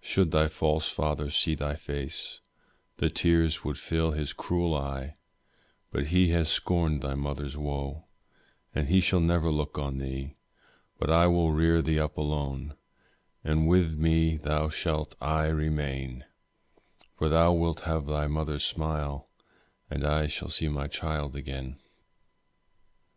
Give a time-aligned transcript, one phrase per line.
[0.00, 2.40] Should thy false father see thy face,
[2.96, 5.12] The tears would fill his cruel e'e,
[5.92, 8.06] But he has scorned thy mother's wo,
[8.74, 10.34] And he shall never look on thee:
[10.98, 12.74] But I will rear thee up alone,
[13.44, 16.24] And with me thou shalt aye remain;
[17.14, 19.28] For thou wilt have thy mother's smile,
[19.88, 21.76] And I shall see my child again.